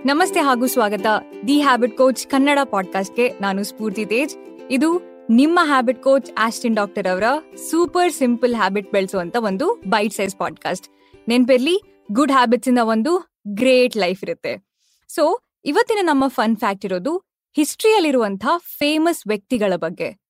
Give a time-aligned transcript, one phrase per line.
[0.06, 1.06] ನಮಸ್ತೆ ಹಾಗೂ ಸ್ವಾಗತ.
[1.46, 4.36] ದಿ ಹ್ಯಾಬಿಟ್ ಕೋಚ್ ಕನ್ನಡ ಪಾಡ್ಕಾಸ್ಟ್ಗೆ ನಾನು ಸ್ಫೂರ್ತಿ ತೇಜ್.
[4.70, 7.24] ಇದು ನಿಮ್ಮ ಹ್ಯಾಬಿಟ್ ಕೋಚ್ ಆಸ್ಟಿನ್ ಡಾಕ್ಟರ್ ಅವರ
[7.70, 10.88] ಸೂಪರ್ ಸಿಂಪಲ್ ಹ್ಯಾಬಿಟ್ ಬೆಳೆಸುವಂತ ಒಂದು ಬೈಟ್ ಸೈಜ್ ಪಾಡ್ಕಾಸ್ಟ್.
[11.28, 14.66] ನೆನ್ಪಿರ್ಲಿ, ಗುಡ್ ಹ್ಯಾಬಿಟ್ಸ್ ಇಂದ ಒಂದು ಗ್ರೇಟ್ ಲೈಫ್ ಇರುತ್ತೆ.
[15.08, 17.18] ಸೊ, ಇವತ್ತಿನ ನಮ್ಮ ಫನ್ ಫ್ಯಾಕ್ಟ್ ಇರೋದು
[17.56, 20.27] ಹಿಸ್ಟ್ರಿಯಲ್ಲಿರುವಂತಹ ಫೇಮಸ್ ವ್ಯಕ್ತಿಗಳ ಬಗ್ಗೆ.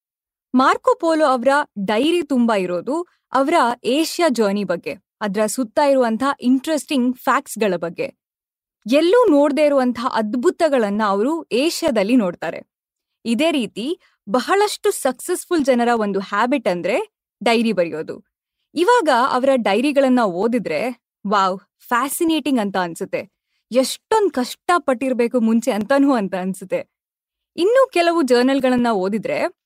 [0.58, 1.48] ಮಾರ್ಕೋ ಪೋಲೋ ಅವರ
[1.84, 8.14] ಡೈರಿ ತುಂಬಾ ಇರೋದು, ಅವರ ಏಷ್ಯಾ ಜರ್ನಿ ಬಗ್ಗೆ, ಅದರ ಸುತ್ತ ಇರುವಂತಹ ಇಂಟ್ರೆಸ್ಟಿಂಗ್ ಫ್ಯಾಕ್ಟ್ಸ್ಗಳ ಬಗ್ಗೆ.
[8.92, 12.62] ಎಲ್ಲೂ ನೋಡದೇ ಇರುವಂತಹ ಅದ್ಭುತಗಳನ್ನ ಅವರು ಏಷ್ಯಾದಲ್ಲಿ ನೋಡ್ತಾರೆ.
[13.24, 17.12] ಇದೇ ರೀತಿ ಬಹಳಷ್ಟು ಸಕ್ಸಸ್ಫುಲ್ ಜನರ ಒಂದು ಹ್ಯಾಬಿಟ್ ಅಂದ್ರೆ
[17.44, 18.24] ಡೈರಿ ಬರೆಯೋದು.
[18.74, 23.30] ಇವಾಗ ಅವರ ಡೈರಿಗಳನ್ನ ಓದಿದ್ರೆ, ವಾವ್ ಫ್ಯಾಸಿನೇಟಿಂಗ್ ಅಂತ ಅನ್ಸುತ್ತೆ.
[23.72, 26.88] ಎಷ್ಟೊಂದ್ ಕಷ್ಟ ಪಟ್ಟಿರ್ಬೇಕು ಮುಂಚೆ ಅಂತನೂ ಅಂತ ಅನ್ಸುತ್ತೆ.
[27.56, 29.58] ಇನ್ನು ಕೆಲವು ಜರ್ನಲ್ಗಳನ್ನ ಓದಿದ್ರೆ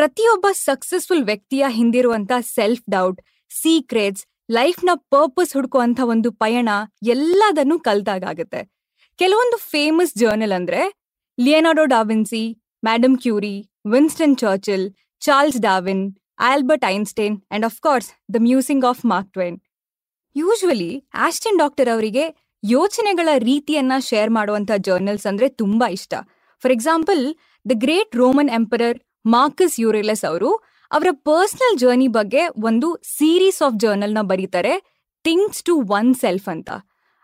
[0.00, 3.22] ಪ್ರತಿಯೊಬ್ಬ ಸಕ್ಸಸ್ಫುಲ್ ವ್ಯಕ್ತಿಯ ಹಿಂದಿರುವಂತ ಸೆಲ್ಫ್ ಡೌಟ್
[3.62, 6.68] ಸೀಕ್ರೆಟ್ಸ್ ಲೈಫ್ನ ಪರ್ಪಸ್ ಹುಡುಕುವಂತ ಒಂದು ಪಯಣ
[7.02, 8.64] ಎಲ್ಲದನ್ನು ಕಲ್ತಾಗುತ್ತೆ
[9.18, 17.80] ಕೆಲವೊಂದು ಫೇಮಸ್ ಜರ್ನಲ್ ಅಂದ್ರೆ Leonardo da Vinci Madam Curie Winston Churchill Charles Darwin Albert Einstein and
[17.80, 19.60] course the musing of Mark Twain
[20.36, 26.14] usually Ashdin Doctor ಅವರಿಗೆ ಯೋಚನೆಗಳ ರೀತಿಯನ್ನ ಶೇರ್ ಮಾಡುವಂತ ಜರ್ನಲ್ಸ್ ಅಂದ್ರೆ ತುಂಬಾ ಇಷ್ಟ.
[26.62, 27.34] For example
[27.68, 30.50] the great Roman emperor Marcus Aurelius ಅವರು
[30.92, 36.70] ಅವರ personal journey ಬಗ್ಗೆ ಒಂದು ಸೀರೀಸ್ ಆಫ್ ಜರ್ನಲ್ನ ಬರೀತಾರೆ ಥಿಂಗ್ಸ್ ಟು ಒನ್ ಸೆಲ್ಫ್ ಅಂತ.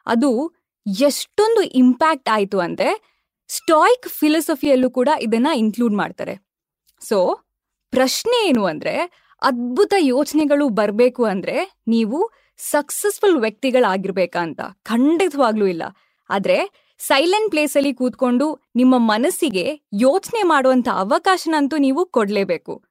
[0.07, 0.55] ಅದು
[0.99, 6.47] ಎಷ್ಟೊಂದು ಇಂಪ್ಯಾಕ್ಟ್ ಆಯಿತು ಅಂದರೆ ಸ್ಟಾಯ್ಕ್ ಫಿಲಸಫಿಯಲ್ಲೂ ಕೂಡ ಇದನ್ನ ಇನ್ಕ್ಲೂಡ್ ಮಾಡ್ತಾರೆ.
[7.01, 7.45] ಸೊ
[7.91, 8.95] ಪ್ರಶ್ನೆ ಏನು ಅಂದ್ರೆ
[9.43, 14.61] ಅದ್ಭುತ ಯೋಚನೆಗಳು ಬರಬೇಕು ಅಂದ್ರೆ ನೀವು ಸಕ್ಸಸ್ಫುಲ್ ವ್ಯಕ್ತಿಗಳಾಗಿರ್ಬೇಕಾ ಅಂತ.
[14.83, 15.83] ಖಂಡಿತವಾಗ್ಲೂ ಇಲ್ಲ.
[16.31, 22.85] ಆದ್ರೆ ಸೈಲೆಂಟ್ ಪ್ಲೇಸ್ ಅಲ್ಲಿ ಕೂತ್ಕೊಂಡು ನಿಮ್ಮ ಮನಸ್ಸಿಗೆ ಯೋಚನೆ ಮಾಡುವಂತ ಅವಕಾಶನಂತೂ ನೀವು ಕೊಡ್ಲೇಬೇಕು.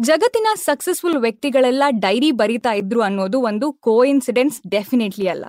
[0.00, 5.44] ಜಗತ್ತಿನ ಸಕ್ಸಸ್ಫುಲ್ ವ್ಯಕ್ತಿಗಳೆಲ್ಲ ಡೈರಿ ಬರಿತಾ ಇದ್ರು ಅನ್ನೋದು ಒಂದು ಕೋ ಇನ್ಸಿಡೆನ್ಸ್ ಡೆಫಿನೆಟ್ಲಿ ಅಲ್ಲ.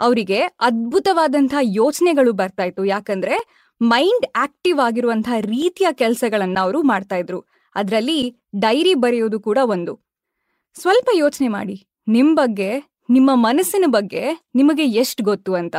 [0.00, 2.84] ಅವರಿಗೆ ಅದ್ಭುತವಾದಂಥ ಯೋಚನೆಗಳು ಬರ್ತಾ ಇತ್ತು.
[2.84, 7.44] ಯಾಕಂದ್ರೆ ಮೈಂಡ್ ಆಕ್ಟಿವ್ ಆಗಿರುವಂತಹ ರೀತಿಯ ಕೆಲಸಗಳನ್ನ ಅವರು ಮಾಡ್ತಾ ಇದ್ರು.
[7.74, 10.00] ಅದರಲ್ಲಿ ಡೈರಿ ಬರೆಯೋದು ಕೂಡ ಒಂದು.
[10.74, 11.86] ಸ್ವಲ್ಪ ಯೋಚನೆ ಮಾಡಿ.
[12.08, 15.76] ನಿಮ್ ಬಗ್ಗೆ, ನಿಮ್ಮ ಮನಸ್ಸಿನ ಬಗ್ಗೆ ನಿಮಗೆ ಎಷ್ಟು ಗೊತ್ತು ಅಂತ.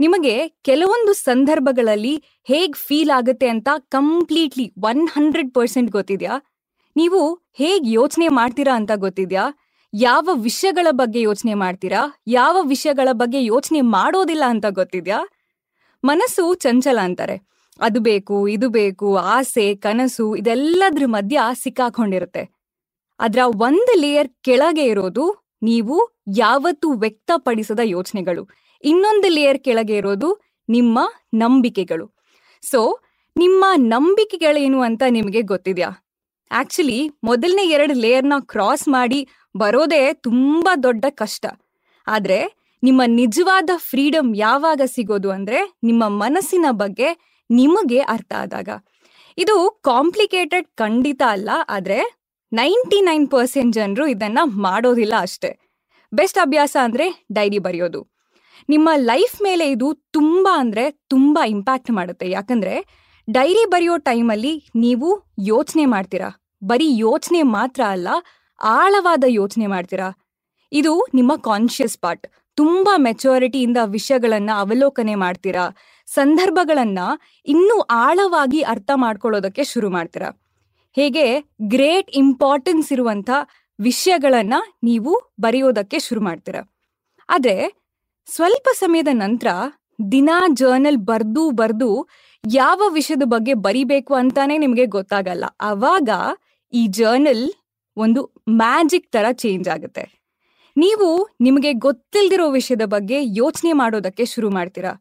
[0.00, 6.40] ನಿಮಗೆ ಕೆಲವೊಂದು ಸಂದರ್ಭಗಳಲ್ಲಿ ಹೇಗ್ ಫೀಲ್ ಆಗುತ್ತೆ ಅಂತ ಕಂಪ್ಲೀಟ್ಲಿ ಒನ್ ಹಂಡ್ರೆಡ್ ಪರ್ಸೆಂಟ್ ಗೊತ್ತಿದ್ಯಾ?
[6.96, 9.50] ನೀವು ಹೇಗ್ ಯೋಚನೆ ಮಾಡ್ತೀರಾ ಅಂತ ಗೊತ್ತಿದ್ಯಾ?
[9.94, 12.22] ಯಾವ ವಿಷಯಗಳ ಬಗ್ಗೆ ಯೋಚನೆ ಮಾಡ್ತೀರಾ?
[12.26, 15.28] ಯಾವ ವಿಷಯಗಳ ಬಗ್ಗೆ ಯೋಚನೆ ಮಾಡೋದಿಲ್ಲ ಅಂತ ಗೊತ್ತಿದ್ಯಾ?
[16.04, 17.40] ಮನಸ್ಸು ಚಂಚಲ ಅಂತಾರೆ.
[17.80, 22.50] ಅದು ಬೇಕು, ಇದು ಬೇಕು, ಆಸೆ, ಕನಸು, ಇದೆಲ್ಲದ್ರ ಮಧ್ಯ ಸಿಕ್ಕಾಕೊಂಡಿರುತ್ತೆ.
[23.18, 28.48] ಅದರ ಒಂದು ಲೇಯರ್ ಕೆಳಗೆ ಇರೋದು ನೀವು ಯಾವತ್ತೂ ವ್ಯಕ್ತಪಡಿಸದ ಯೋಚನೆಗಳು.
[28.84, 30.98] ಇನ್ನೊಂದು ಲೇಯರ್ ಕೆಳಗೆ ಇರೋದು ನಿಮ್ಮ
[31.34, 32.10] ನಂಬಿಕೆಗಳು.
[32.62, 33.00] ಸೊ
[33.36, 35.90] ನಿಮ್ಮ ನಂಬಿಕೆಗಳೇನು ಅಂತ ನಿಮಗೆ ಗೊತ್ತಿದ್ಯಾ?
[36.50, 41.46] ಆಕ್ಚುಲಿ ಮೊದಲನೇ ಎರಡು ಲೇಯರ್ನ ಕ್ರಾಸ್ ಮಾಡಿ ಬರೋದೇ ತುಂಬಾ ದೊಡ್ಡ ಕಷ್ಟ.
[42.06, 48.68] ಆದ್ರೆ, ನಿಮ್ಮ ನಿಜವಾದ ಫ್ರೀಡಮ್ ಯಾವಾಗ ಸಿಗೋದು ಅಂದ್ರೆ ನಿಮ್ಮ ಮನಸ್ಸಿನ ಬಗ್ಗೆ ನಿಮಗೆ ಅರ್ಥ ಆದಾಗ.
[49.38, 52.14] ಇದು ಕಾಂಪ್ಲಿಕೇಟೆಡ್ ಖಂಡಿತ ಅಲ್ಲ, ಆದ್ರೆ
[52.52, 55.58] ನೈಂಟಿ ನೈನ್ ಪರ್ಸೆಂಟ್ ಜನರು ಇದನ್ನ ಮಾಡೋದಿಲ್ಲ ಅಷ್ಟೇ.
[56.14, 58.13] ಬೆಸ್ಟ್ ಅಭ್ಯಾಸ ಅಂದ್ರೆ ಡೈರಿ ಬರೆಯೋದು.
[58.68, 62.30] ನಿಮ್ಮ ಲೈಫ್ ಮೇಲೆ ಇದು ತುಂಬಾ ಅಂದ್ರೆ ತುಂಬಾ ಇಂಪ್ಯಾಕ್ಟ್ ಮಾಡುತ್ತೆ.
[62.30, 62.86] ಯಾಕಂದ್ರೆ
[63.30, 66.30] ಡೈರಿ ಬರೆಯೋ ಟೈಮಲ್ಲಿ ನೀವು ಯೋಚನೆ ಮಾಡ್ತೀರಾ?
[66.64, 68.08] ಬರೀ ಯೋಚನೆ ಮಾತ್ರ ಅಲ್ಲ,
[68.62, 70.10] ಆಳವಾದ ಯೋಚನೆ ಮಾಡ್ತೀರಾ?
[70.72, 72.26] ಇದು ನಿಮ್ಮ ಕಾನ್ಶಿಯಸ್ ಪಾರ್ಟ್
[72.56, 75.68] ತುಂಬಾ ಮೆಚುರಿಟಿಯಿಂದ ವಿಷಯಗಳನ್ನು ಅವಲೋಕನೆ ಮಾಡ್ತೀರಾ?
[76.06, 76.98] ಸಂದರ್ಭಗಳನ್ನ
[77.46, 80.30] ಇನ್ನೂ ಆಳವಾಗಿ ಅರ್ಥ ಮಾಡ್ಕೊಳ್ಳೋದಕ್ಕೆ ಶುರು ಮಾಡ್ತೀರಾ?
[80.96, 83.30] ಹೇಗೆ ಗ್ರೇಟ್ ಇಂಪಾರ್ಟೆನ್ಸ್ ಇರುವಂಥ
[83.80, 86.74] ವಿಷಯಗಳನ್ನು ನೀವು ಬರೆಯೋದಕ್ಕೆ ಶುರು ಮಾಡ್ತೀರಾ?
[87.28, 87.83] ಆದ್ರೆ
[88.26, 89.46] ಸ್ವಲ್ಪ ಸಮಯದ ನಂತರ
[90.12, 92.08] ದಿನಾ ಜರ್ನಲ್ ಬರ್ದು ಬರ್ದು
[92.50, 95.44] ಯಾವ ವಿಷಯದ ಬಗ್ಗೆ ಬರಿಬೇಕು ಅಂತಾನೆ ನಿಮಗೆ ಗೊತ್ತಾಗಲ್ಲ.
[95.60, 96.08] ಅವಾಗ
[96.72, 97.52] ಈ ಜರ್ನಲ್
[97.96, 100.24] ಒಂದು ಮ್ಯಾಜಿಕ್ ತರ ಚೇಂಜ್ ಆಗುತ್ತೆ.
[100.76, 104.92] ನೀವು ನಿಮಗೆ ಗೊತ್ತಿಲ್ದಿರೋ ವಿಷಯದ ಬಗ್ಗೆ ಯೋಚನೆ ಮಾಡೋದಕ್ಕೆ ಶುರು ಮಾಡ್ತೀರಾ.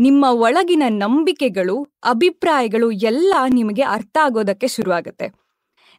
[0.00, 5.26] ನಿಮ್ಮ ಒಳಗಿನ ನಂಬಿಕೆಗಳು, ಅಭಿಪ್ರಾಯಗಳು ಎಲ್ಲ ನಿಮಗೆ ಅರ್ಥ ಆಗೋದಕ್ಕೆ ಶುರುವಾಗುತ್ತೆ.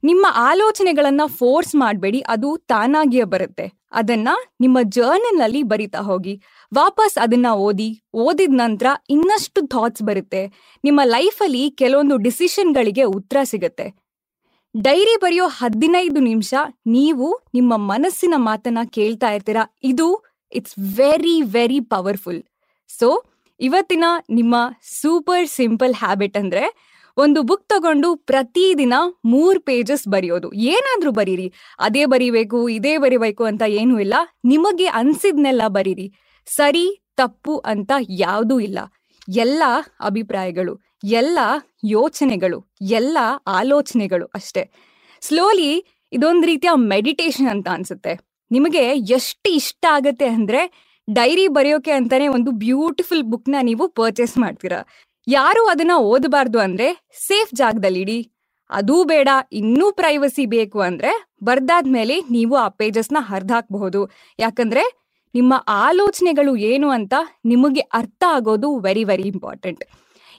[0.03, 3.78] ನಿಮ್ಮ ಆಲೋಚನೆಗಳನ್ನ ಫೋರ್ಸ್ ಮಾಡಬೇಡಿ, ಅದು ತಾನಾಗಿಯೇ ಬರುತ್ತೆ.
[3.91, 4.29] ಅದನ್ನ
[4.61, 6.41] ನಿಮ್ಮ ಜರ್ನಲ್ ಅಲ್ಲಿ ಬರಿತಾ ಹೋಗಿ.
[6.73, 10.47] ವಾಪಸ್ ಅದನ್ನ ಓದಿ, ಓದಿದ ನಂತರ ಇನ್ನಷ್ಟು ಥಾಟ್ಸ್ ಬರುತ್ತೆ.
[10.83, 14.09] ನಿಮ್ಮ ಲೈಫಲ್ಲಿ ಕೆಲವೊಂದು ಡಿಸಿಷನ್ಗಳಿಗೆ ಉತ್ತರ ಸಿಗುತ್ತೆ.
[14.81, 16.53] ಡೈರಿ ಬರೆಯೋ ಹದಿನೈದು ನಿಮಿಷ
[16.87, 19.75] ನೀವು ನಿಮ್ಮ ಮನಸ್ಸಿನ ಮಾತನ್ನ ಕೇಳ್ತಾ ಇರ್ತೀರಾ?
[19.83, 22.43] ಇದು it's very very powerful
[22.89, 23.23] so
[23.59, 26.63] ಇವತ್ತಿನ ನಿಮ್ಮ ಸೂಪರ್ ಸಿಂಪಲ್ ಹ್ಯಾಬಿಟ್ ಅಂದ್ರೆ
[27.19, 28.93] ಒಂದು ಬುಕ್ ತಗೊಂಡು ಪ್ರತಿದಿನ
[29.25, 30.53] ಮೂರ್ ಪೇಜಸ್ ಬರೆಯೋದು.
[30.53, 31.53] ಏನಾದ್ರೂ ಬರೀರಿ.
[31.79, 34.13] ಅದೇ ಬರಿಬೇಕು, ಇದೇ ಬರಿಬೇಕು ಅಂತ ಏನೂ ಇಲ್ಲ.
[34.45, 36.13] ನಿಮಗೆ ಅನ್ಸಿದ್ನೆಲ್ಲ ಬರೀರಿ.
[36.45, 38.79] ಸರಿ, ತಪ್ಪು ಅಂತ ಯಾವುದೂ ಇಲ್ಲ.
[39.35, 39.63] ಎಲ್ಲ
[40.01, 41.39] ಅಭಿಪ್ರಾಯಗಳು, ಎಲ್ಲ
[41.85, 43.17] ಯೋಚನೆಗಳು, ಎಲ್ಲ
[43.47, 44.71] ಆಲೋಚನೆಗಳು ಅಷ್ಟೇ.
[45.21, 48.19] ಸ್ಲೋಲಿ ಇದೊಂದು ರೀತಿಯ ಮೆಡಿಟೇಷನ್ ಅಂತ ಅನ್ಸುತ್ತೆ.
[48.51, 54.83] ನಿಮಗೆ ಎಷ್ಟು ಇಷ್ಟ ಆಗುತ್ತೆ ಅಂದ್ರೆ, ಡೈರಿ ಬರೆಯೋಕೆ ಅಂತಾನೆ ಒಂದು ಬ್ಯೂಟಿಫುಲ್ ಬುಕ್ನ ನೀವು ಪರ್ಚೇಸ್ ಮಾಡ್ತೀರಾ.
[55.29, 56.87] ಯಾರು ಅದನ್ನ ಓದಬಾರ್ದು ಅಂದ್ರೆ
[57.27, 58.19] ಸೇಫ್ ಜಾಗದಲ್ಲಿ ಇಡಿ
[58.69, 59.29] ಅದೂ ಬೇಡ,
[59.59, 61.11] ಇನ್ನೂ ಪ್ರೈವಸಿ ಬೇಕು ಅಂದ್ರೆ
[61.43, 64.01] ಬರ್ದಾದ್ಮೇಲೆ ನೀವು ಆ ಪೇಜಸ್ನ ಹರಿದಾಕ್ಬಹುದು
[64.39, 64.83] ಯಾಕಂದ್ರೆ
[65.35, 65.53] ನಿಮ್ಮ
[65.85, 67.15] ಆಲೋಚನೆಗಳು ಏನು ಅಂತ
[67.45, 69.83] ನಿಮಗೆ ಅರ್ಥ ಆಗೋದು ವೆರಿ ವೆರಿ ಇಂಪಾರ್ಟೆಂಟ್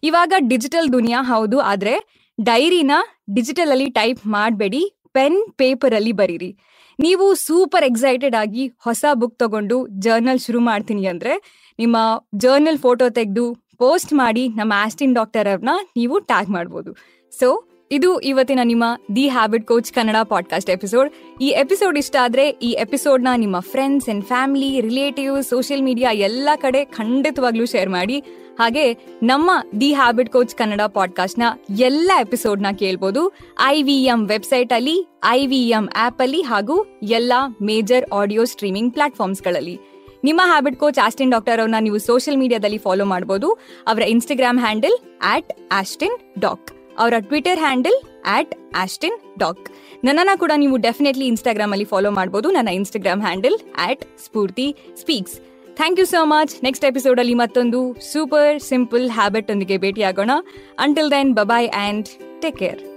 [0.02, 1.94] ಇವಾಗ ಡಿಜಿಟಲ್ ದುನಿಯಾ ಹೌದು, ಆದ್ರೆ
[2.38, 2.92] ಡೈರಿನ
[3.36, 4.82] ಡಿಜಿಟಲ್ ಅಲ್ಲಿ ಟೈಪ್ ಮಾಡಬೇಡಿ
[5.16, 6.50] ಪೆನ್ ಪೇಪರ್ ಅಲ್ಲಿ ಬರೀರಿ.
[6.98, 11.34] ನೀವು ಸೂಪರ್ ಎಕ್ಸೈಟೆಡ್ ಆಗಿ ಹೊಸ ಬುಕ್ ತಗೊಂಡು ಜರ್ನಲ್ ಶುರು ಮಾಡ್ತೀನಿ ಅಂದ್ರೆ
[11.78, 11.96] ನಿಮ್ಮ
[12.36, 13.44] ಜರ್ನಲ್ ಫೋಟೋ ತೆಗೆದು
[13.80, 16.92] ಪೋಸ್ಟ್ ಮಾಡಿ ನಮ್ಮ ಆಸ್ಟಿನ್ ಡಾಕ್ಟರ್ ಅವ್ರನ್ನ ನೀವು ಟ್ಯಾಗ್ ಮಾಡ್ಬೋದು.
[17.38, 17.48] ಸೊ
[17.92, 18.84] ಇದು ಇವತ್ತಿನ ನಿಮ್ಮ
[19.16, 21.10] the habit coach Kannada podcast episode
[21.40, 26.84] ಈ ಎಪಿಸೋಡ್ ಇಷ್ಟ ಆದ್ರೆ ಈ ಎಪಿಸೋಡ್ನ ನಿಮ್ಮ friends and family relative social media ಎಲ್ಲ ಕಡೆ
[26.84, 28.18] ಖಂಡಿತವಾಗ್ಲೂ ಶೇರ್ ಮಾಡಿ.
[28.58, 28.84] ಹಾಗೆ
[29.22, 29.50] ನಮ್ಮ
[29.80, 31.42] ದಿ ಹ್ಯಾಬಿಟ್ ಕೋಚ್ ಕನ್ನಡ ಪಾಡ್ಕಾಸ್ಟ್ನ
[31.78, 33.22] ಎಲ್ಲ ಎಪಿಸೋಡ್ನ ಕೇಳ್ಬೋದು.
[33.66, 37.32] ಐ ವಿ ಎಂ ವೆಬ್ಸೈಟ್ ಅಲ್ಲಿ ಐ ವಿ ಎಂ ಆಪ್ ಅಲ್ಲಿ ಹಾಗೂ ಎಲ್ಲ
[37.62, 39.78] ಮೇಜರ್ ಆಡಿಯೋ ಸ್ಟ್ರೀಮಿಂಗ್ ಪ್ಲಾಟ್ಫಾರ್ಮ್ಸ್ಗಳಲ್ಲಿ.
[40.24, 43.52] ನಿಮ್ಮ ಹ್ಯಾಬಿಟ್ ಕೋಚ್ ಆಸ್ಟಿನ್ ಡಾಕ್ಟರ್ ಅವ್ರನ್ನ ನೀವು ಸೋಷಿಯಲ್ ಮೀಡಿಯಾದಲ್ಲಿ ಫಾಲೋ ಮಾಡಬಹುದು
[43.86, 49.70] ಅವರ Instagram handle at Ashdin doc ಅವರ Twitter handle at Ashdin doc
[50.04, 55.40] ನನ್ನನ್ನು ಕೂಡ ನೀವು ಡೆಫಿನೆಟ್ಲಿ ಇನ್ಸ್ಟಾಗ್ರಾಮ್ ಅಲ್ಲಿ ಫಾಲೋ ಮಾಡಬಹುದು ನನ್ನ Instagram handle at Spoorthi speaks
[55.76, 60.30] thank you so much next episode ಅಲ್ಲಿ ಮತ್ತೊಂದು ಸೂಪರ್ ಸಿಂಪಲ್ ಹ್ಯಾಬಿಟ್ ಒಂದಿಗೆ ಭೇಟಿಯಾಗೋಣ.
[60.78, 62.06] Until then bye bye and
[62.42, 62.89] take care